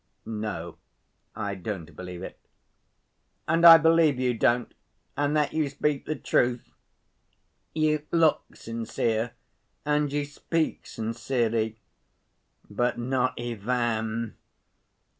"No, 0.25 0.79
I 1.35 1.53
don't 1.53 1.95
believe 1.95 2.23
it." 2.23 2.39
"And 3.47 3.63
I 3.63 3.77
believe 3.77 4.19
you 4.19 4.33
don't, 4.35 4.73
and 5.15 5.37
that 5.37 5.53
you 5.53 5.69
speak 5.69 6.07
the 6.07 6.15
truth. 6.15 6.71
You 7.75 8.01
look 8.11 8.55
sincere 8.55 9.33
and 9.85 10.11
you 10.11 10.25
speak 10.25 10.87
sincerely. 10.87 11.77
But 12.67 12.97
not 12.97 13.39
Ivan. 13.39 14.37